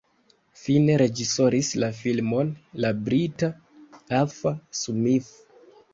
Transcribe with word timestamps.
Fine 0.59 0.93
reĝisoris 1.01 1.69
la 1.83 1.89
filmon 1.99 2.49
la 2.85 2.93
brita 3.11 3.51
Arthur 4.23 4.57
Smith. 4.85 5.33